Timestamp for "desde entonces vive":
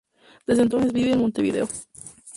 0.47-1.11